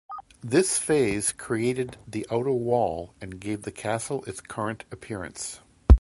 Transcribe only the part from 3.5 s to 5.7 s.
the castle its current appearance.